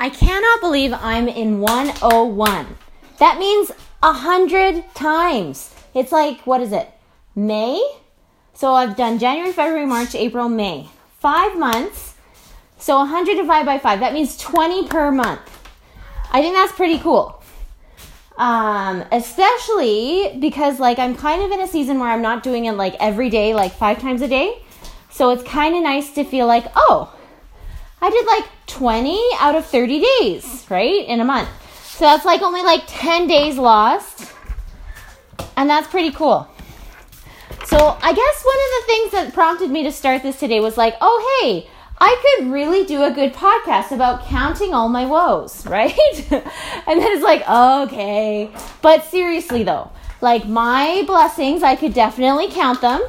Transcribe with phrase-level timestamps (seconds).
[0.00, 2.76] I cannot believe I'm in 101.
[3.18, 5.74] That means a hundred times.
[5.92, 6.88] It's like, what is it?
[7.34, 7.84] May?
[8.54, 10.88] So I've done January, February, March, April, May.
[11.18, 12.14] Five months.
[12.78, 13.98] So 100 divided by five.
[13.98, 15.40] That means 20 per month.
[16.30, 17.42] I think that's pretty cool.
[18.36, 22.72] Um, especially because like I'm kind of in a season where I'm not doing it
[22.74, 24.62] like every day, like five times a day.
[25.10, 27.12] So it's kind of nice to feel like, oh,
[28.00, 31.06] I did like 20 out of 30 days, right?
[31.06, 31.48] In a month.
[31.96, 34.32] So that's like only like 10 days lost.
[35.56, 36.48] And that's pretty cool.
[37.64, 40.76] So I guess one of the things that prompted me to start this today was
[40.76, 41.68] like, oh, hey,
[42.00, 45.92] I could really do a good podcast about counting all my woes, right?
[46.30, 48.50] and then it's like, okay.
[48.80, 53.02] But seriously though, like my blessings, I could definitely count them.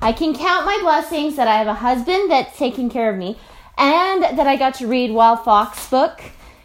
[0.00, 3.36] I can count my blessings that I have a husband that's taking care of me
[3.78, 6.20] and that I got to read Wild Fox book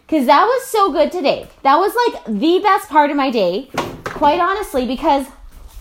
[0.05, 1.47] because that was so good today.
[1.61, 3.69] That was like the best part of my day,
[4.03, 5.27] quite honestly, because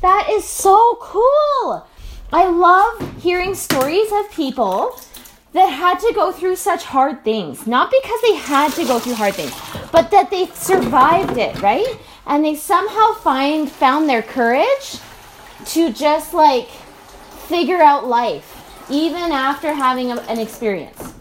[0.02, 1.86] that is so cool.
[2.32, 4.98] I love hearing stories of people
[5.52, 7.66] that had to go through such hard things.
[7.66, 9.52] Not because they had to go through hard things,
[9.90, 11.98] but that they survived it, right?
[12.26, 14.98] And they somehow find found their courage
[15.66, 16.68] to just like
[17.48, 18.48] figure out life
[18.90, 21.14] even after having a, an experience.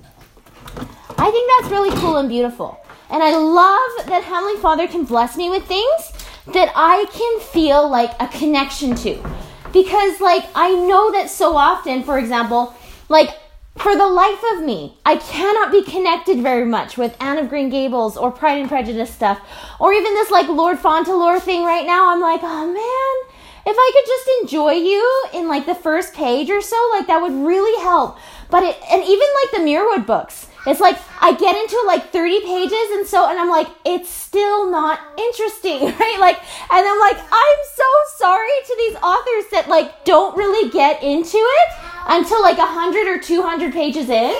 [1.22, 2.83] I think that's really cool and beautiful.
[3.11, 6.11] And I love that Heavenly Father can bless me with things
[6.47, 9.23] that I can feel like a connection to.
[9.72, 12.73] Because, like, I know that so often, for example,
[13.08, 13.30] like,
[13.78, 17.69] for the life of me, I cannot be connected very much with Anne of Green
[17.69, 19.39] Gables or Pride and Prejudice stuff,
[19.80, 22.11] or even this, like, Lord Fauntleroy thing right now.
[22.11, 23.35] I'm like, oh man,
[23.67, 27.22] if I could just enjoy you in, like, the first page or so, like, that
[27.22, 28.17] would really help.
[28.50, 32.42] But it, and even, like, the Muirwood books it's like I get into like 30
[32.42, 36.18] pages and so and I'm like it's still not interesting, right?
[36.20, 36.38] Like
[36.70, 41.38] and I'm like I'm so sorry to these authors that like don't really get into
[41.38, 41.68] it
[42.08, 44.35] until like 100 or 200 pages in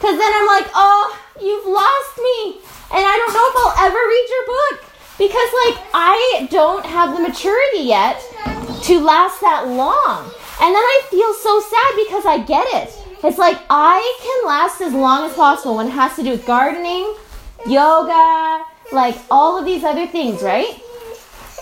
[0.00, 2.60] cuz then I'm like, "Oh, you've lost me."
[2.92, 7.14] And I don't know if I'll ever read your book because like I don't have
[7.14, 8.18] the maturity yet
[8.84, 10.24] to last that long.
[10.60, 12.99] And then I feel so sad because I get it.
[13.22, 16.46] It's like I can last as long as possible when it has to do with
[16.46, 17.14] gardening,
[17.66, 20.80] yoga, like all of these other things, right?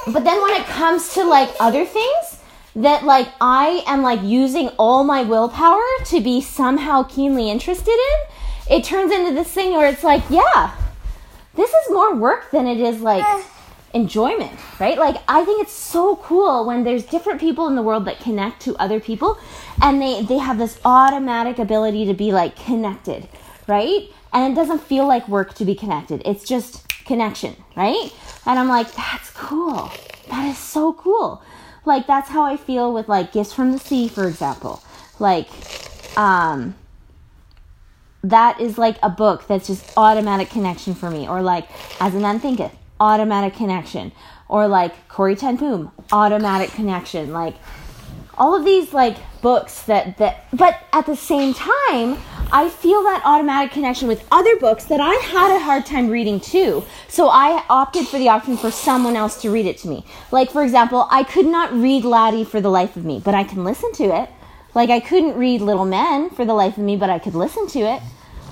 [0.07, 2.39] But then when it comes to like other things
[2.77, 8.77] that like I am like using all my willpower to be somehow keenly interested in,
[8.77, 10.77] it turns into this thing where it's like, yeah,
[11.57, 13.25] this is more work than it is like
[13.95, 14.99] enjoyment, right?
[14.99, 18.61] Like I think it's so cool when there's different people in the world that connect
[18.63, 19.39] to other people
[19.81, 23.29] and they they have this automatic ability to be like connected,
[23.67, 24.09] right?
[24.33, 26.23] And it doesn't feel like work to be connected.
[26.25, 28.13] It's just connection, right?
[28.45, 29.91] And I'm like, that's cool.
[30.29, 31.43] That is so cool.
[31.85, 34.83] Like that's how I feel with like Gifts from the Sea, for example.
[35.19, 35.49] Like
[36.17, 36.75] um
[38.23, 41.69] that is like a book that's just automatic connection for me or like
[42.01, 44.13] as a man thinketh automatic connection.
[44.49, 47.33] Or like Corrie ten Boom, automatic connection.
[47.33, 47.55] Like
[48.39, 52.17] all of these like books that that but at the same time
[52.51, 56.41] I feel that automatic connection with other books that I had a hard time reading
[56.41, 56.83] too.
[57.09, 60.07] So I opted for the option for someone else to read it to me.
[60.33, 63.45] Like for example, I could not read Laddie for the life of me, but I
[63.45, 64.31] can listen to it.
[64.75, 67.67] Like I couldn't read Little Men for the life of me, but I could listen
[67.69, 68.01] to it.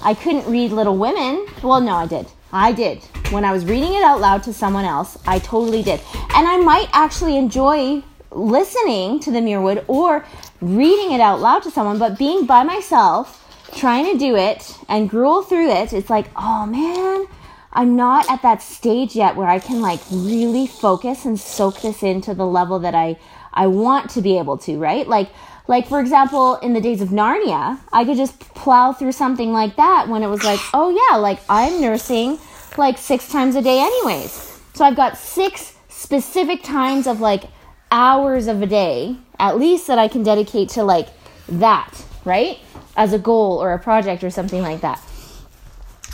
[0.02, 1.46] I couldn't read Little Women.
[1.62, 2.26] Well, no, I did.
[2.52, 3.02] I did.
[3.30, 6.00] When I was reading it out loud to someone else, I totally did.
[6.34, 10.24] And I might actually enjoy listening to the Muirwood or
[10.60, 13.42] reading it out loud to someone, but being by myself,
[13.74, 17.26] trying to do it and gruel through it, it's like, oh man,
[17.72, 22.02] I'm not at that stage yet where I can like really focus and soak this
[22.02, 23.18] into the level that I
[23.52, 25.08] I want to be able to, right?
[25.08, 25.30] Like
[25.69, 29.77] like, for example, in the days of Narnia, I could just plow through something like
[29.77, 32.38] that when it was like, oh yeah, like I'm nursing
[32.77, 34.60] like six times a day, anyways.
[34.74, 37.45] So I've got six specific times of like
[37.91, 41.09] hours of a day, at least, that I can dedicate to like
[41.48, 42.59] that, right?
[42.97, 45.03] As a goal or a project or something like that.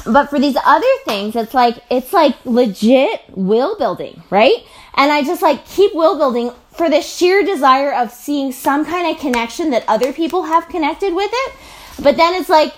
[0.07, 4.65] But for these other things, it's like, it's like legit will building, right?
[4.95, 9.15] And I just like keep will building for the sheer desire of seeing some kind
[9.15, 11.53] of connection that other people have connected with it.
[12.03, 12.75] But then it's like,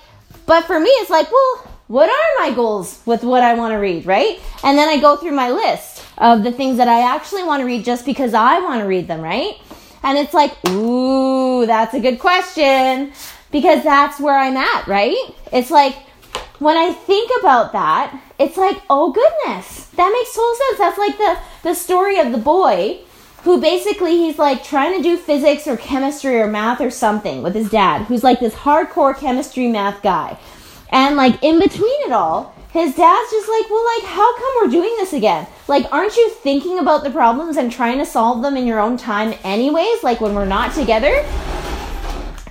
[0.46, 3.76] but for me, it's like, well, what are my goals with what I want to
[3.76, 4.41] read, right?
[4.62, 7.67] And then I go through my list of the things that I actually want to
[7.67, 9.58] read just because I want to read them, right?
[10.02, 13.12] And it's like, ooh, that's a good question
[13.50, 15.17] because that's where I'm at, right?
[15.52, 15.94] It's like,
[16.58, 20.79] when I think about that, it's like, oh goodness, that makes total sense.
[20.79, 23.00] That's like the, the story of the boy
[23.44, 27.55] who basically he's like trying to do physics or chemistry or math or something with
[27.55, 30.37] his dad, who's like this hardcore chemistry math guy.
[30.91, 34.70] And like in between it all, his dad's just like, well, like, how come we're
[34.70, 35.46] doing this again?
[35.69, 38.96] Like, aren't you thinking about the problems and trying to solve them in your own
[38.96, 40.02] time, anyways?
[40.02, 41.25] Like, when we're not together?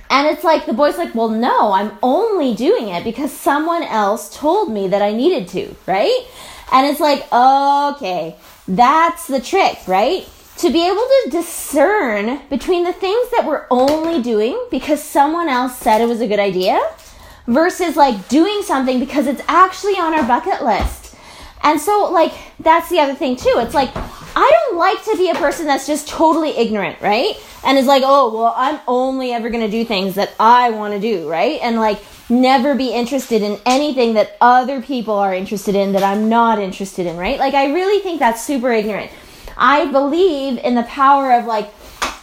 [0.08, 4.34] And it's like, the boy's like, well, no, I'm only doing it because someone else
[4.34, 6.26] told me that I needed to, right?
[6.72, 8.36] And it's like, okay,
[8.66, 10.26] that's the trick, right?
[10.58, 15.76] To be able to discern between the things that we're only doing because someone else
[15.76, 16.80] said it was a good idea
[17.46, 21.16] versus like doing something because it's actually on our bucket list.
[21.62, 23.54] And so, like, that's the other thing too.
[23.56, 27.36] It's like, I don't like to be a person that's just totally ignorant, right?
[27.64, 31.00] And is like, oh, well, I'm only ever to do things that I want to
[31.00, 31.60] do, right?
[31.62, 36.28] And like, never be interested in anything that other people are interested in that I'm
[36.28, 37.38] not interested in, right?
[37.38, 39.10] Like, I really think that's super ignorant.
[39.56, 41.72] I believe in the power of like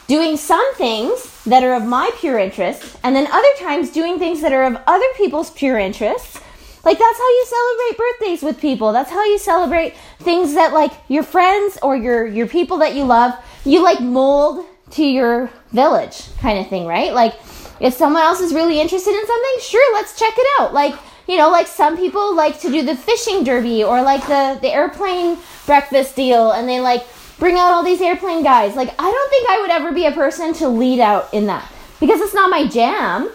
[0.08, 4.42] doing some things that are of my pure interest, and then other times doing things
[4.42, 6.40] that are of other people's pure interests.
[6.84, 8.92] Like that's how you celebrate birthdays with people.
[8.92, 13.04] That's how you celebrate things that like your friends or your your people that you
[13.04, 13.34] love,
[13.66, 17.14] you like mold to your village kind of thing, right?
[17.14, 17.36] Like
[17.80, 20.74] if someone else is really interested in something, sure, let's check it out.
[20.74, 20.96] Like,
[21.28, 24.70] you know, like some people like to do the fishing derby or like the the
[24.74, 27.06] airplane breakfast deal and they like
[27.42, 28.76] bring out all these airplane guys.
[28.76, 31.68] Like, I don't think I would ever be a person to lead out in that
[32.00, 33.32] because it's not my jam.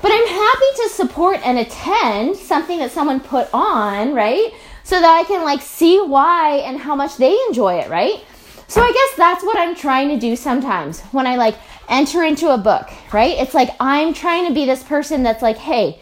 [0.00, 4.52] But I'm happy to support and attend something that someone put on, right?
[4.82, 8.24] So that I can like see why and how much they enjoy it, right?
[8.68, 11.54] So I guess that's what I'm trying to do sometimes when I like
[11.90, 13.36] enter into a book, right?
[13.38, 16.00] It's like I'm trying to be this person that's like, hey,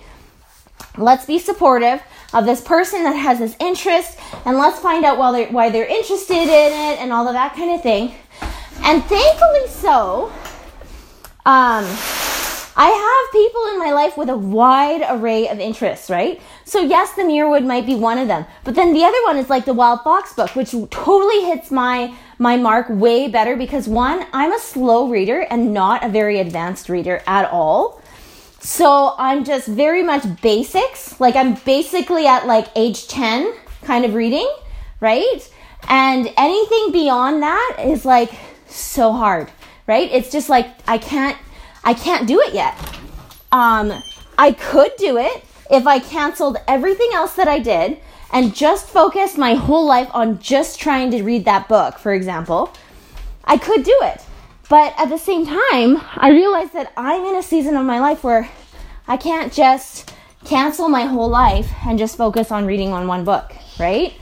[0.97, 2.01] let's be supportive
[2.33, 5.87] of this person that has this interest and let's find out why they're, why they're
[5.87, 8.15] interested in it and all of that kind of thing.
[8.83, 10.33] And thankfully so,
[11.47, 11.85] um,
[12.77, 16.41] I have people in my life with a wide array of interests, right?
[16.65, 19.51] So yes, the Muirwood might be one of them, but then the other one is
[19.51, 24.25] like the Wild Fox book, which totally hits my my mark way better because one,
[24.33, 28.00] I'm a slow reader and not a very advanced reader at all.
[28.61, 31.19] So I'm just very much basics.
[31.19, 34.49] Like I'm basically at like age 10 kind of reading,
[35.01, 35.51] right?
[35.89, 38.31] And anything beyond that is like
[38.67, 39.51] so hard,
[39.87, 40.11] right?
[40.13, 41.39] It's just like I can't
[41.85, 42.79] I can't do it yet.
[43.51, 44.03] Um
[44.37, 47.99] I could do it if I canceled everything else that I did
[48.33, 52.73] and just focused my whole life on just trying to read that book, for example.
[53.45, 54.23] I could do it.
[54.71, 58.23] But at the same time, I realized that I'm in a season of my life
[58.23, 58.49] where
[59.09, 60.15] I can't just
[60.45, 64.15] cancel my whole life and just focus on reading on one book, right?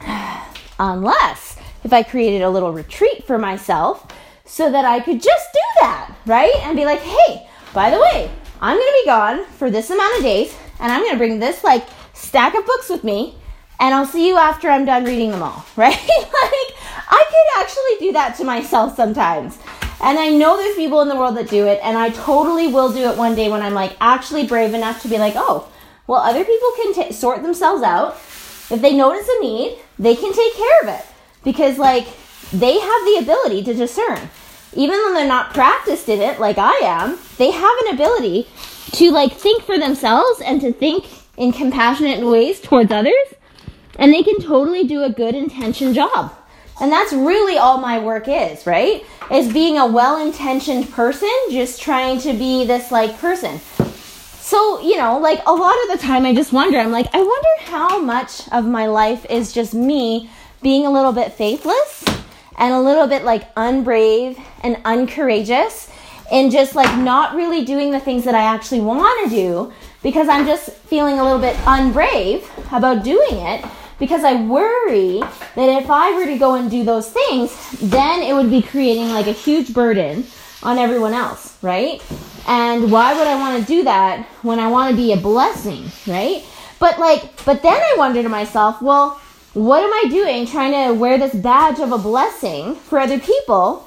[0.78, 4.06] Unless if I created a little retreat for myself
[4.46, 6.54] so that I could just do that, right?
[6.62, 8.30] And be like, hey, by the way,
[8.62, 11.86] I'm gonna be gone for this amount of days and I'm gonna bring this like
[12.14, 13.34] stack of books with me
[13.78, 15.92] and I'll see you after I'm done reading them all, right?
[15.92, 16.76] like,
[17.08, 19.58] I could actually do that to myself sometimes.
[20.00, 22.92] And I know there's people in the world that do it, and I totally will
[22.92, 25.68] do it one day when I'm like actually brave enough to be like, oh,
[26.06, 28.14] well, other people can t- sort themselves out.
[28.68, 31.06] If they notice a need, they can take care of it
[31.44, 32.06] because, like,
[32.52, 34.28] they have the ability to discern.
[34.74, 38.48] Even though they're not practiced in it like I am, they have an ability
[38.92, 41.06] to, like, think for themselves and to think
[41.36, 43.14] in compassionate ways towards others
[43.98, 46.32] and they can totally do a good intention job.
[46.80, 49.04] And that's really all my work is, right?
[49.30, 53.60] Is being a well intentioned person, just trying to be this like person.
[54.40, 57.18] So, you know, like a lot of the time I just wonder, I'm like, I
[57.18, 60.30] wonder how much of my life is just me
[60.62, 62.04] being a little bit faithless
[62.58, 65.90] and a little bit like unbrave and uncourageous
[66.30, 69.72] and just like not really doing the things that I actually want to do
[70.02, 72.44] because I'm just feeling a little bit unbrave
[72.76, 73.64] about doing it
[73.98, 78.34] because I worry that if I were to go and do those things, then it
[78.34, 80.26] would be creating like a huge burden
[80.62, 82.02] on everyone else, right?
[82.46, 85.90] And why would I want to do that when I want to be a blessing,
[86.06, 86.44] right?
[86.78, 89.20] But like, but then I wonder to myself, well,
[89.54, 93.80] what am I doing trying to wear this badge of a blessing for other people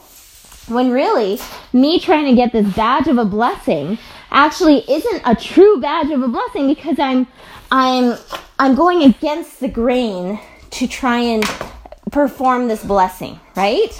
[0.67, 1.39] when really
[1.73, 3.97] me trying to get this badge of a blessing
[4.31, 7.27] actually isn't a true badge of a blessing because I'm
[7.71, 8.17] I'm
[8.57, 10.39] I'm going against the grain
[10.71, 11.43] to try and
[12.11, 13.91] perform this blessing, right?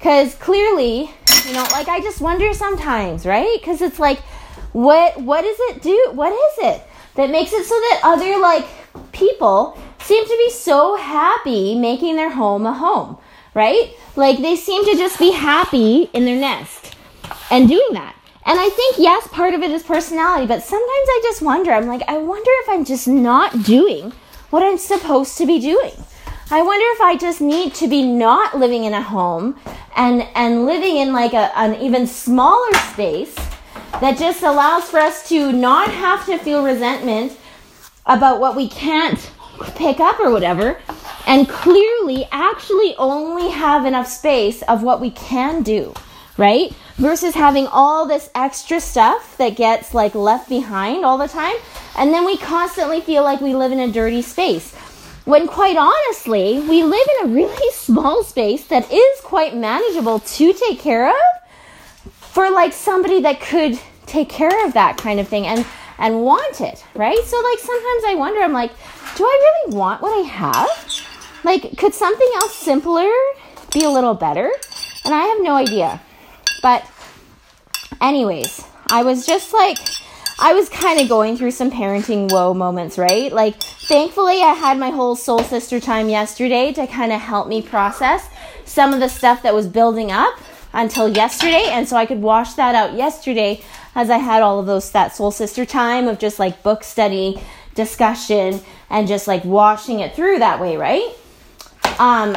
[0.00, 1.10] Cuz clearly,
[1.46, 3.62] you know, like I just wonder sometimes, right?
[3.62, 4.20] Cuz it's like
[4.72, 6.10] what what does it do?
[6.12, 6.82] What is it?
[7.18, 8.64] that makes it so that other like
[9.10, 13.18] people seem to be so happy making their home a home,
[13.54, 13.90] right?
[14.14, 16.94] Like they seem to just be happy in their nest
[17.50, 18.14] and doing that.
[18.48, 21.86] And I think, yes, part of it is personality, but sometimes I just wonder, I'm
[21.86, 24.10] like, I wonder if I'm just not doing
[24.48, 25.92] what I'm supposed to be doing.
[26.50, 29.60] I wonder if I just need to be not living in a home
[29.94, 33.34] and, and living in like a, an even smaller space
[34.00, 37.36] that just allows for us to not have to feel resentment
[38.06, 39.30] about what we can't
[39.76, 40.78] pick up or whatever,
[41.26, 45.92] and clearly actually only have enough space of what we can do,
[46.38, 46.72] right?
[46.96, 51.56] Versus having all this extra stuff that gets like left behind all the time,
[51.98, 54.74] and then we constantly feel like we live in a dirty space.
[55.26, 60.52] When quite honestly, we live in a really small space that is quite manageable to
[60.54, 61.16] take care of
[62.08, 65.66] for like somebody that could take care of that kind of thing and
[65.98, 67.18] and want it, right?
[67.24, 68.70] So like sometimes I wonder I'm like,
[69.16, 70.68] do I really want what I have?
[71.42, 73.10] Like could something else simpler
[73.74, 74.50] be a little better?
[75.04, 76.00] And I have no idea.
[76.62, 76.88] But
[78.00, 79.78] anyways, I was just like
[80.40, 83.32] I was kind of going through some parenting woe moments, right?
[83.32, 87.60] Like, thankfully, I had my whole soul sister time yesterday to kind of help me
[87.60, 88.28] process
[88.64, 90.38] some of the stuff that was building up
[90.72, 91.64] until yesterday.
[91.70, 93.62] And so I could wash that out yesterday
[93.96, 97.40] as I had all of those, that soul sister time of just like book study,
[97.74, 98.60] discussion,
[98.90, 101.16] and just like washing it through that way, right?
[101.98, 102.36] Um,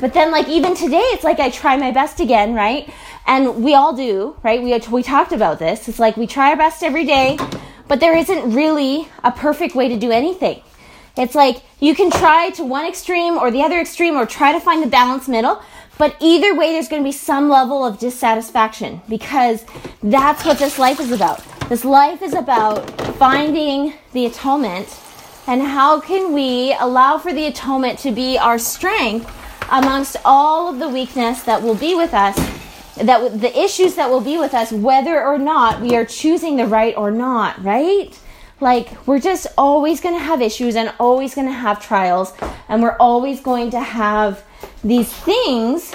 [0.00, 2.88] but then, like, even today, it's like I try my best again, right?
[3.26, 4.62] And we all do, right?
[4.62, 5.88] We, we talked about this.
[5.88, 7.38] It's like we try our best every day,
[7.88, 10.62] but there isn't really a perfect way to do anything.
[11.16, 14.60] It's like you can try to one extreme or the other extreme or try to
[14.60, 15.62] find the balance middle,
[15.98, 19.64] but either way, there's going to be some level of dissatisfaction because
[20.02, 21.44] that's what this life is about.
[21.68, 24.98] This life is about finding the atonement
[25.46, 29.30] and how can we allow for the atonement to be our strength
[29.70, 32.38] amongst all of the weakness that will be with us
[33.02, 36.66] that the issues that will be with us whether or not we are choosing the
[36.66, 38.18] right or not right?
[38.60, 42.32] Like we're just always going to have issues and always going to have trials
[42.68, 44.44] and we're always going to have
[44.84, 45.94] these things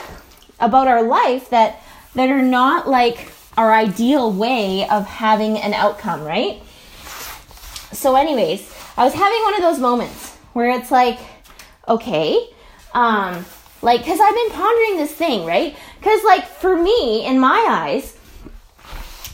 [0.60, 1.82] about our life that
[2.16, 6.62] that are not like our ideal way of having an outcome right?
[7.92, 11.20] So anyways i was having one of those moments where it's like
[11.88, 12.48] okay
[12.94, 13.46] um
[13.86, 15.78] like, because I've been pondering this thing, right?
[16.00, 18.18] Because, like, for me, in my eyes,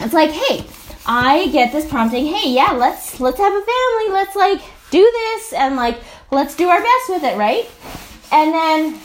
[0.01, 0.65] it's like, hey,
[1.05, 5.53] I get this prompting, hey, yeah, let's let's have a family, let's like do this,
[5.53, 5.97] and like
[6.31, 7.69] let's do our best with it, right?
[8.31, 8.99] And then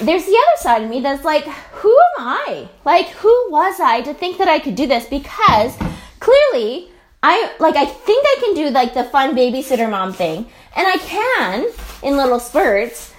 [0.00, 2.68] there's the other side of me that's like, who am I?
[2.84, 5.06] Like, who was I to think that I could do this?
[5.06, 5.76] Because
[6.20, 6.90] clearly,
[7.22, 10.46] I like I think I can do like the fun babysitter mom thing,
[10.76, 11.70] and I can
[12.02, 13.13] in little spurts.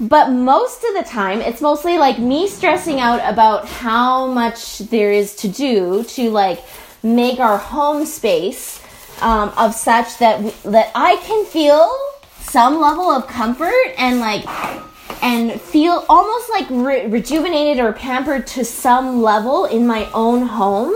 [0.00, 5.12] But most of the time, it's mostly like me stressing out about how much there
[5.12, 6.62] is to do to like
[7.02, 8.80] make our home space
[9.20, 11.90] um, of such that we, that I can feel
[12.38, 14.46] some level of comfort and like
[15.20, 20.94] and feel almost like re- rejuvenated or pampered to some level in my own home.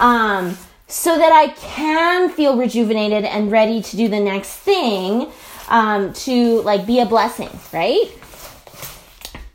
[0.00, 0.58] Um,
[0.88, 5.30] so that I can feel rejuvenated and ready to do the next thing
[5.68, 8.10] um, to like be a blessing, right?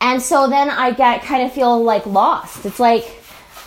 [0.07, 2.65] And so then I get kind of feel like lost.
[2.65, 3.03] It's like,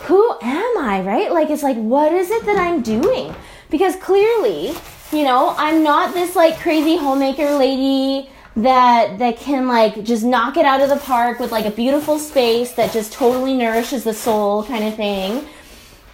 [0.04, 1.30] who am I, right?
[1.30, 3.34] Like, it's like, what is it that I'm doing?
[3.68, 4.74] Because clearly,
[5.12, 10.56] you know, I'm not this like crazy homemaker lady that that can like just knock
[10.56, 14.14] it out of the park with like a beautiful space that just totally nourishes the
[14.14, 15.44] soul kind of thing.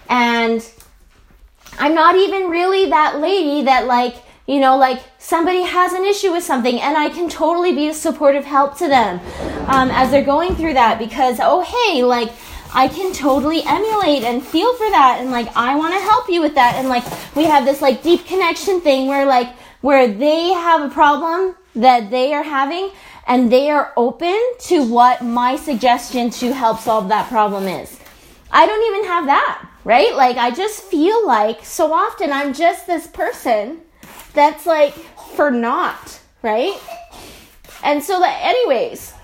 [0.09, 0.69] And
[1.79, 4.17] I'm not even really that lady that like
[4.47, 7.95] you know, like somebody has an issue with something, and I can totally be a
[7.95, 9.21] supportive help to them
[9.69, 12.33] um, as they're going through that because, oh, hey, like,
[12.75, 16.41] I can totally emulate and feel for that, and like, I want to help you
[16.41, 16.77] with that.
[16.77, 20.93] And like, we have this like deep connection thing where, like, where they have a
[20.93, 22.91] problem that they are having,
[23.27, 27.99] and they are open to what my suggestion to help solve that problem is.
[28.51, 30.15] I don't even have that, right?
[30.15, 33.81] Like, I just feel like so often I'm just this person
[34.37, 34.95] that's like
[35.35, 36.79] for naught, right?
[37.83, 39.15] And so that, anyways,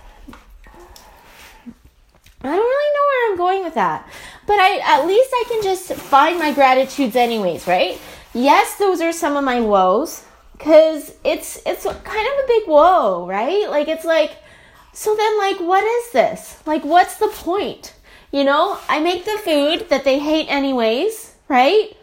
[2.42, 4.08] I don't really know where I'm going with that.
[4.46, 8.00] But I at least I can just find my gratitudes anyways, right?
[8.34, 10.24] Yes, those are some of my woes
[10.58, 13.70] cuz it's it's kind of a big woe, right?
[13.70, 14.32] Like it's like
[14.92, 16.56] so then like what is this?
[16.66, 17.94] Like what's the point?
[18.32, 21.96] You know, I make the food that they hate anyways, right?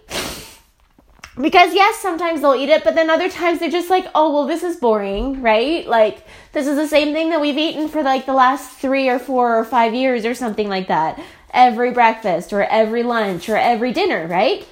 [1.42, 4.46] Because yes, sometimes they'll eat it, but then other times they're just like, oh, well,
[4.46, 5.88] this is boring, right?
[5.88, 9.20] Like, this is the same thing that we've eaten for like the last three or
[9.20, 11.22] four or five years or something like that.
[11.52, 14.68] Every breakfast or every lunch or every dinner, right?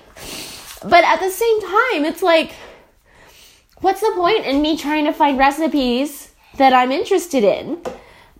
[0.83, 2.53] But at the same time, it's like,
[3.79, 7.81] what's the point in me trying to find recipes that I'm interested in?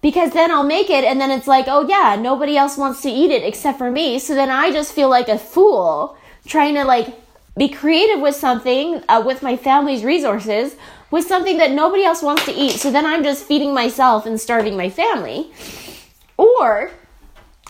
[0.02, 3.10] Because then I'll make it and then it's like, oh yeah, nobody else wants to
[3.10, 4.20] eat it except for me.
[4.20, 7.27] So then I just feel like a fool trying to like
[7.58, 10.76] be creative with something uh, with my family's resources
[11.10, 12.74] with something that nobody else wants to eat.
[12.74, 15.52] So then I'm just feeding myself and starving my family.
[16.38, 16.92] Or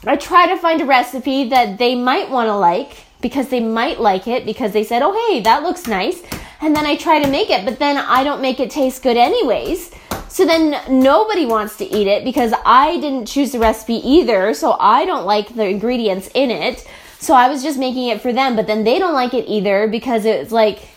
[0.06, 4.00] I try to find a recipe that they might want to like because they might
[4.00, 6.22] like it because they said, oh, hey, that looks nice.
[6.62, 9.18] And then I try to make it, but then I don't make it taste good
[9.18, 9.92] anyways.
[10.28, 14.54] So then nobody wants to eat it because I didn't choose the recipe either.
[14.54, 16.88] So I don't like the ingredients in it.
[17.20, 19.88] So I was just making it for them, but then they don't like it either
[19.88, 20.88] because it's like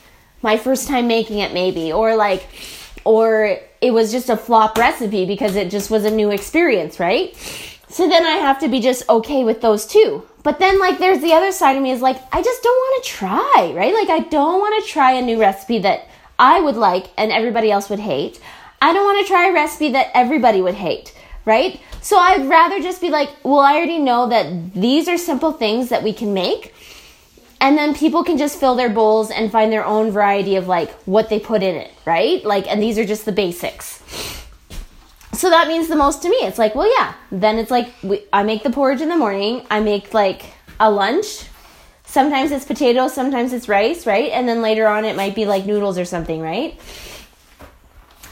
[0.43, 2.47] my first time making it maybe or like
[3.05, 7.35] or it was just a flop recipe because it just was a new experience, right?
[7.89, 10.27] So then I have to be just okay with those too.
[10.43, 13.05] But then like there's the other side of me is like I just don't want
[13.05, 13.95] to try, right?
[13.95, 16.07] Like I don't want to try a new recipe that
[16.39, 18.41] I would like and everybody else would hate.
[18.81, 21.81] I don't want to try a recipe that everybody would hate, right?
[22.03, 25.89] So I'd rather just be like, well, I already know that these are simple things
[25.89, 26.75] that we can make.
[27.61, 30.91] And then people can just fill their bowls and find their own variety of like
[31.03, 32.43] what they put in it, right?
[32.45, 34.03] Like, and these are just the basics.
[35.33, 36.37] So that means the most to me.
[36.37, 37.15] It's like, well, yeah.
[37.31, 39.67] Then it's like, we, I make the porridge in the morning.
[39.71, 40.45] I make like
[40.79, 41.45] a lunch.
[42.05, 44.33] Sometimes it's potatoes, sometimes it's rice, right?
[44.33, 46.79] And then later on, it might be like noodles or something, right?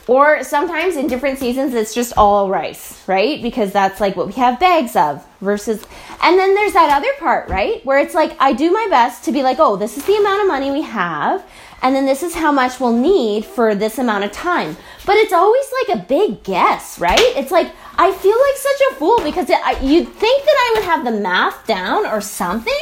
[0.09, 3.43] Or sometimes in different seasons, it's just all rice, right?
[3.43, 5.85] Because that's like what we have bags of versus.
[6.23, 7.85] And then there's that other part, right?
[7.85, 10.41] Where it's like, I do my best to be like, oh, this is the amount
[10.41, 11.45] of money we have.
[11.83, 14.79] And then this is how much we'll need for this amount of time.
[15.05, 17.21] But it's always like a big guess, right?
[17.21, 20.73] It's like, I feel like such a fool because it, I, you'd think that I
[20.75, 22.81] would have the math down or something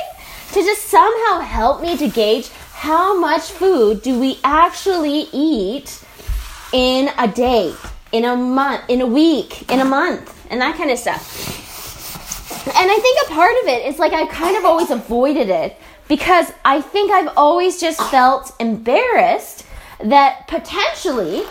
[0.52, 6.02] to just somehow help me to gauge how much food do we actually eat
[6.72, 7.74] in a day,
[8.12, 11.64] in a month, in a week, in a month, and that kind of stuff.
[12.66, 15.78] And I think a part of it is like I kind of always avoided it
[16.08, 19.64] because I think I've always just felt embarrassed
[20.02, 21.44] that potentially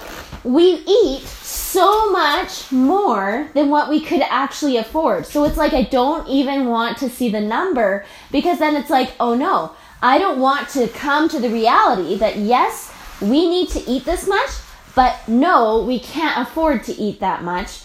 [0.43, 5.25] we eat so much more than what we could actually afford.
[5.25, 9.13] So it's like I don't even want to see the number because then it's like,
[9.19, 13.89] oh no, I don't want to come to the reality that yes, we need to
[13.89, 14.49] eat this much,
[14.95, 17.81] but no, we can't afford to eat that much.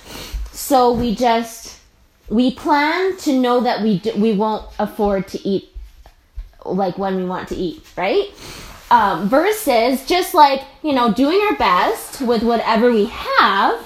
[0.53, 1.81] So we just
[2.29, 5.69] we plan to know that we we won't afford to eat
[6.65, 8.29] like when we want to eat, right?
[8.91, 13.85] Um, versus just like you know doing our best with whatever we have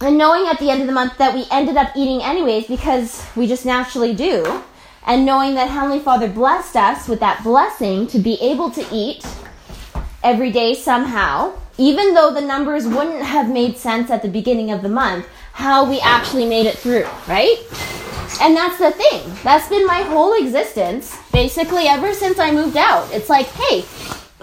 [0.00, 3.26] and knowing at the end of the month that we ended up eating anyways because
[3.34, 4.62] we just naturally do
[5.06, 9.26] and knowing that heavenly father blessed us with that blessing to be able to eat
[10.22, 14.82] every day somehow even though the numbers wouldn't have made sense at the beginning of
[14.82, 17.56] the month, how we actually made it through, right?
[18.40, 19.32] And that's the thing.
[19.42, 23.12] That's been my whole existence, basically, ever since I moved out.
[23.12, 23.84] It's like, hey,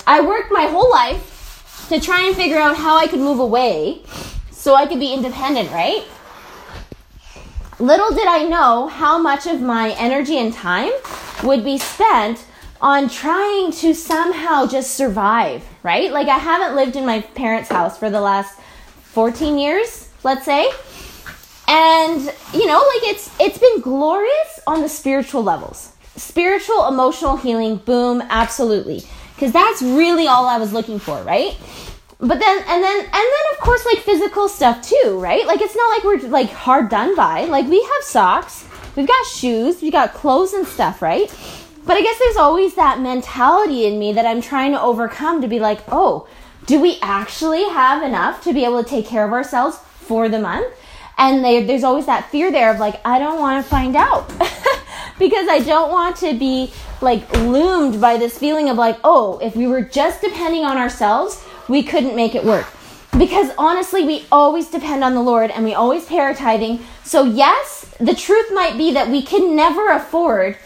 [0.08, 4.02] I worked my whole life to try and figure out how I could move away
[4.52, 6.04] so I could be independent, right?
[7.80, 10.92] Little did I know how much of my energy and time
[11.44, 12.46] would be spent
[12.82, 16.12] on trying to somehow just survive, right?
[16.12, 18.60] Like I haven't lived in my parents' house for the last
[19.14, 20.70] 14 years, let's say.
[21.68, 22.22] And
[22.54, 25.94] you know, like it's it's been glorious on the spiritual levels.
[26.16, 29.04] Spiritual, emotional healing, boom, absolutely.
[29.38, 31.58] Cuz that's really all I was looking for, right?
[32.20, 35.46] But then and then and then of course like physical stuff too, right?
[35.48, 37.46] Like it's not like we're like hard done by.
[37.46, 41.34] Like we have socks, we've got shoes, we got clothes and stuff, right?
[41.86, 45.48] But I guess there's always that mentality in me that I'm trying to overcome to
[45.48, 46.28] be like, oh,
[46.66, 50.40] do we actually have enough to be able to take care of ourselves for the
[50.40, 50.74] month?
[51.18, 54.28] And they, there's always that fear there of like, I don't want to find out
[55.20, 59.56] because I don't want to be like loomed by this feeling of like, oh, if
[59.56, 62.68] we were just depending on ourselves, we couldn't make it work.
[63.18, 66.80] Because honestly, we always depend on the Lord and we always pay our tithing.
[67.04, 70.58] So, yes, the truth might be that we can never afford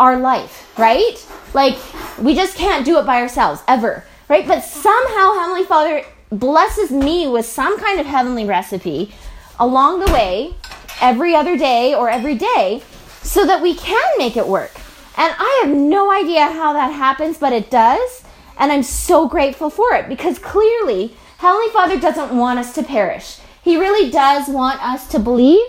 [0.00, 1.24] our life, right?
[1.52, 1.78] Like,
[2.18, 4.46] we just can't do it by ourselves, ever, right?
[4.46, 9.14] But somehow Heavenly Father blesses me with some kind of heavenly recipe
[9.58, 10.54] along the way,
[11.00, 12.82] every other day or every day,
[13.22, 14.72] so that we can make it work.
[15.16, 18.24] And I have no idea how that happens, but it does.
[18.58, 23.38] And I'm so grateful for it because clearly, Heavenly Father doesn't want us to perish.
[23.62, 25.64] He really does want us to believe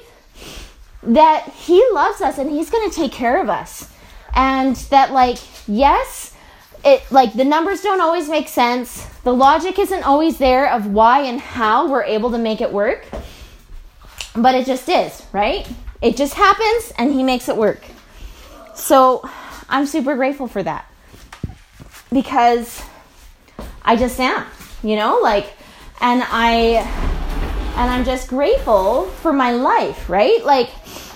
[1.03, 3.91] that He loves us and He's going to take care of us.
[4.35, 6.33] And that, like, yes,
[6.85, 9.05] it like the numbers don't always make sense.
[9.23, 13.05] The logic isn't always there of why and how we're able to make it work.
[14.35, 15.67] But it just is, right?
[16.01, 17.83] It just happens and he makes it work.
[18.75, 19.27] So
[19.67, 20.85] I'm super grateful for that.
[22.11, 22.83] Because
[23.81, 24.45] I just am,
[24.83, 25.53] you know, like
[26.01, 26.85] and I
[27.77, 30.43] and I'm just grateful for my life, right?
[30.45, 30.69] Like,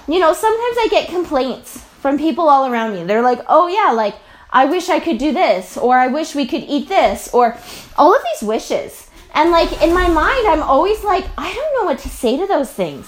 [0.07, 3.03] you know, sometimes I get complaints from people all around me.
[3.03, 4.15] They're like, "Oh yeah, like
[4.51, 7.57] I wish I could do this, or I wish we could eat this, or
[7.97, 9.07] all of these wishes.
[9.33, 12.47] And like in my mind, I'm always like, I don't know what to say to
[12.47, 13.07] those things.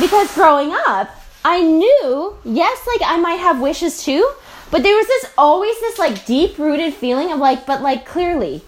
[0.00, 1.10] Because growing up,
[1.44, 4.30] I knew, yes, like I might have wishes too,
[4.70, 8.62] but there was this always this like deep rooted feeling of like, but like clearly,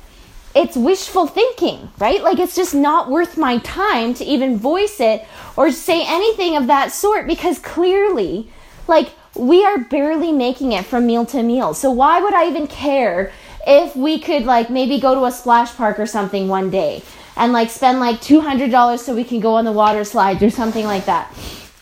[0.55, 2.23] it's wishful thinking, right?
[2.25, 5.25] Like it's just not worth my time to even voice it
[5.57, 8.51] or say anything of that sort because clearly,
[8.89, 11.75] like we are barely making it from meal to meal.
[11.75, 13.33] So why would I even care
[13.67, 17.03] if we could like maybe go to a splash park or something one day
[17.37, 20.85] and like spend like $200 so we can go on the water slides or something
[20.85, 21.33] like that.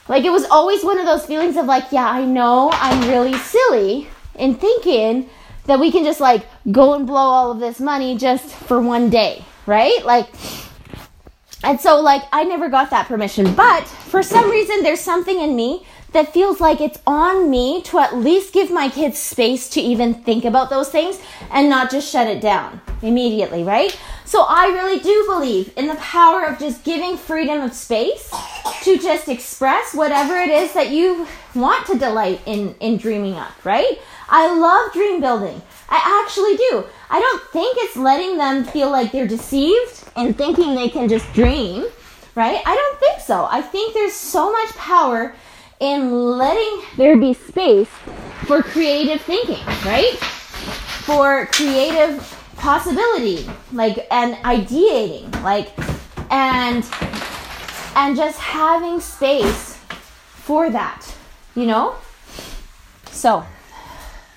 [0.09, 3.37] Like it was always one of those feelings of like, yeah, I know I'm really
[3.39, 5.29] silly in thinking
[5.65, 9.11] that we can just like go and blow all of this money just for one
[9.11, 10.05] day, right?
[10.05, 10.29] Like
[11.63, 15.57] and so like I never got that permission, but for some reason there's something in
[15.57, 15.85] me
[16.19, 20.13] that feels like it's on me to at least give my kids space to even
[20.13, 21.21] think about those things
[21.53, 23.97] and not just shut it down immediately, right?
[24.25, 28.35] So I really do believe in the power of just giving freedom of space
[28.83, 33.65] to just express whatever it is that you want to delight in in dreaming up,
[33.65, 34.01] right?
[34.29, 35.63] I love dream building.
[35.89, 36.85] I actually do.
[37.11, 41.33] I don't think it's letting them feel like they're deceived and thinking they can just
[41.33, 41.87] dream,
[42.35, 42.61] right?
[42.67, 43.47] I don't think so.
[43.49, 45.37] I think there's so much power
[45.81, 47.89] in letting there be space
[48.47, 50.17] for creative thinking, right?
[51.05, 52.23] For creative
[52.57, 55.73] possibility, like and ideating, like
[56.31, 56.85] and
[57.97, 59.77] and just having space
[60.49, 61.15] for that,
[61.55, 61.97] you know?
[63.11, 63.45] So,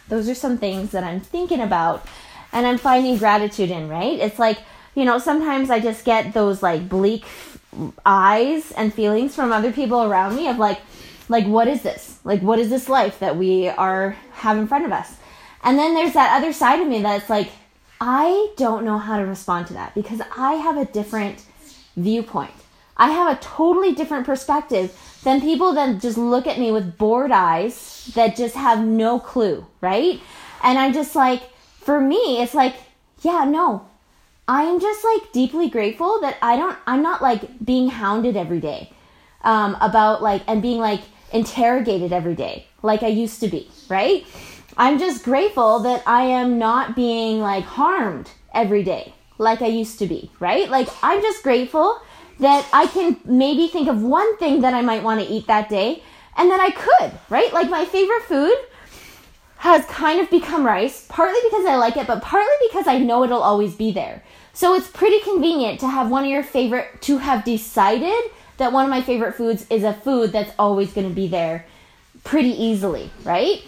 [0.10, 2.06] those are some things that I'm thinking about
[2.52, 4.20] and I'm finding gratitude in, right?
[4.20, 4.60] It's like,
[4.96, 7.24] you know, sometimes I just get those like bleak
[8.06, 10.80] eyes and feelings from other people around me of like,
[11.32, 12.20] like, what is this?
[12.26, 15.16] Like, what is this life that we are have in front of us?
[15.64, 17.50] And then there's that other side of me that's like,
[18.02, 21.46] I don't know how to respond to that because I have a different
[21.96, 22.52] viewpoint.
[22.98, 24.92] I have a totally different perspective
[25.24, 29.66] than people that just look at me with bored eyes that just have no clue,
[29.80, 30.20] right?
[30.64, 31.44] And I'm just like,
[31.80, 32.76] for me, it's like,
[33.22, 33.88] yeah, no.
[34.48, 38.60] I am just like deeply grateful that I don't, I'm not like being hounded every
[38.60, 38.92] day
[39.44, 41.02] um, about like, and being like,
[41.34, 44.26] interrogated every day like I used to be, right?
[44.78, 50.00] I'm just grateful that I am not being like harmed every day like I used
[50.00, 50.70] to be, right?
[50.70, 52.00] Like I'm just grateful
[52.40, 55.70] that I can maybe think of one thing that I might want to eat that
[55.70, 56.04] day
[56.38, 57.52] and that I could, right?
[57.54, 58.56] Like my favorite food
[59.58, 63.24] has kind of become rice, partly because I like it, but partly because I know
[63.24, 64.24] it'll always be there.
[64.54, 68.24] So it's pretty convenient to have one of your favorite, to have decided
[68.62, 71.66] that one of my favorite foods is a food that's always going to be there
[72.24, 73.62] pretty easily, right?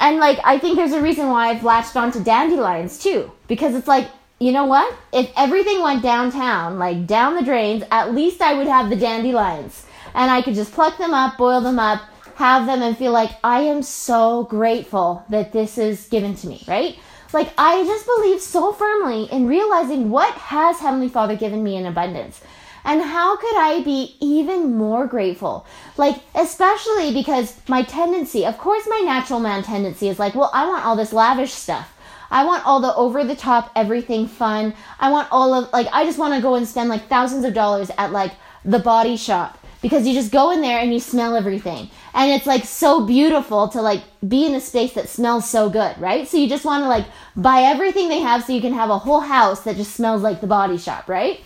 [0.00, 3.88] And like I think there's a reason why I've latched onto dandelions too, because it's
[3.88, 4.08] like
[4.40, 4.94] you know what?
[5.12, 9.84] If everything went downtown, like down the drains, at least I would have the dandelions,
[10.14, 12.02] and I could just pluck them up, boil them up,
[12.36, 16.62] have them, and feel like I am so grateful that this is given to me,
[16.68, 16.96] right?
[17.32, 21.84] Like I just believe so firmly in realizing what has Heavenly Father given me in
[21.84, 22.40] abundance.
[22.88, 25.66] And how could I be even more grateful?
[25.98, 30.66] Like, especially because my tendency, of course, my natural man tendency is like, well, I
[30.66, 31.94] want all this lavish stuff.
[32.30, 34.72] I want all the over the top, everything fun.
[34.98, 37.52] I want all of, like, I just want to go and spend like thousands of
[37.52, 38.32] dollars at like
[38.64, 41.90] the body shop because you just go in there and you smell everything.
[42.14, 45.96] And it's like so beautiful to like be in a space that smells so good,
[45.98, 46.26] right?
[46.26, 47.04] So you just want to like
[47.36, 50.40] buy everything they have so you can have a whole house that just smells like
[50.40, 51.40] the body shop, right?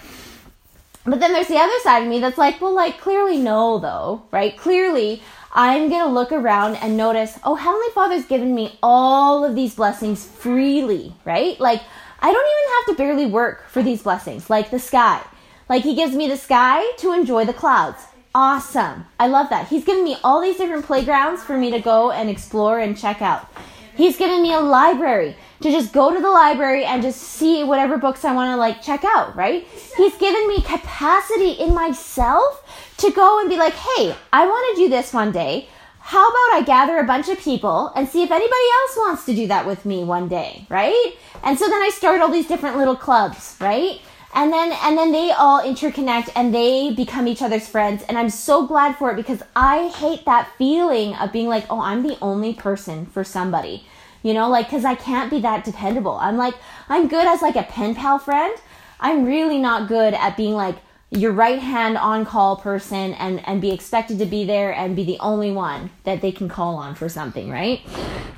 [1.04, 4.22] But then there's the other side of me that's like, well, like, clearly no, though,
[4.30, 4.56] right?
[4.56, 9.54] Clearly, I'm going to look around and notice, oh, Heavenly Father's given me all of
[9.54, 11.58] these blessings freely, right?
[11.58, 11.82] Like,
[12.20, 15.20] I don't even have to barely work for these blessings, like the sky.
[15.68, 18.04] Like, He gives me the sky to enjoy the clouds.
[18.34, 19.04] Awesome.
[19.20, 19.68] I love that.
[19.68, 23.20] He's given me all these different playgrounds for me to go and explore and check
[23.20, 23.46] out.
[23.94, 27.96] He's given me a library to just go to the library and just see whatever
[27.96, 29.66] books I want to like check out, right?
[29.96, 34.82] He's given me capacity in myself to go and be like, hey, I want to
[34.82, 35.68] do this one day.
[36.00, 39.34] How about I gather a bunch of people and see if anybody else wants to
[39.34, 41.14] do that with me one day, right?
[41.44, 44.00] And so then I start all these different little clubs, right?
[44.34, 48.30] And then and then they all interconnect and they become each other's friends and I'm
[48.30, 52.18] so glad for it because I hate that feeling of being like, "Oh, I'm the
[52.20, 53.84] only person for somebody."
[54.22, 56.18] You know, like cuz I can't be that dependable.
[56.20, 56.54] I'm like
[56.88, 58.54] I'm good as like a pen pal friend.
[59.00, 60.76] I'm really not good at being like
[61.12, 65.04] your right hand on call person and and be expected to be there and be
[65.04, 67.82] the only one that they can call on for something right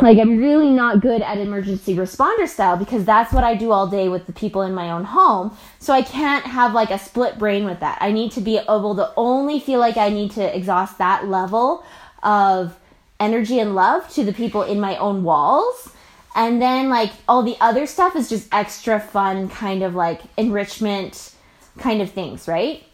[0.01, 3.87] like i'm really not good at emergency responder style because that's what i do all
[3.87, 7.39] day with the people in my own home so i can't have like a split
[7.39, 10.57] brain with that i need to be able to only feel like i need to
[10.57, 11.85] exhaust that level
[12.25, 12.77] of
[13.21, 15.91] energy and love to the people in my own walls
[16.35, 21.33] and then like all the other stuff is just extra fun kind of like enrichment
[21.79, 22.85] kind of things, right?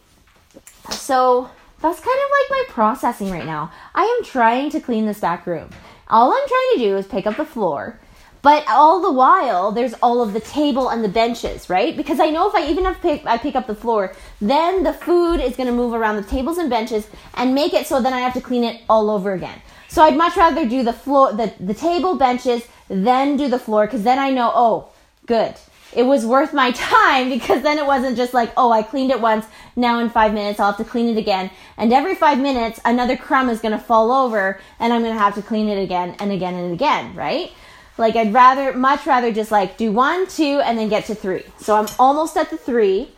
[0.91, 3.73] So that's kind of like my processing right now.
[3.95, 5.71] I am trying to clean this back room.
[6.09, 7.99] All I'm trying to do is pick up the floor.
[8.43, 11.95] But all the while, there's all of the table and the benches, right?
[11.95, 14.95] Because I know if I even if pick, I pick up the floor, then the
[14.95, 18.15] food is going to move around the tables and benches and make it so then
[18.15, 19.61] I have to clean it all over again.
[19.91, 23.87] So I'd much rather do the floor, the, the table, benches, then do the floor,
[23.87, 24.89] because then I know, oh,
[25.27, 25.55] good
[25.93, 29.21] it was worth my time because then it wasn't just like, oh, I cleaned it
[29.21, 29.47] once.
[29.77, 31.51] Now in five minutes, I'll have to clean it again.
[31.77, 35.21] And every five minutes, another crumb is going to fall over and I'm going to
[35.21, 37.53] have to clean it again and again and again, right?
[37.99, 41.45] Like I'd rather, much rather just like do one, two, and then get to three.
[41.59, 43.11] So I'm almost at the three.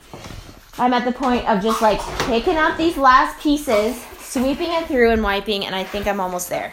[0.78, 5.10] I'm at the point of just like picking up these last pieces, sweeping it through
[5.10, 6.72] and wiping, and I think I'm almost there.